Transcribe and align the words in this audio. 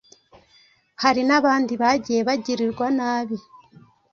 hari 1.01 1.21
n’abandi 1.29 1.73
bagiye 1.81 2.21
bagirirwa 2.27 2.85
nabi 2.97 3.37